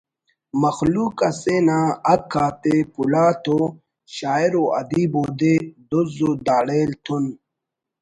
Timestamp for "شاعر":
4.15-4.53